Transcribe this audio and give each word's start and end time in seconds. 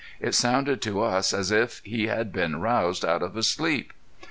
It 0.19 0.33
sounded 0.33 0.81
to 0.81 1.03
us 1.03 1.31
as 1.31 1.51
if 1.51 1.79
he 1.83 2.07
had 2.07 2.33
been 2.33 2.59
roused 2.59 3.05
out 3.05 3.21
of 3.21 3.37
a 3.37 3.43
sleep. 3.43 3.93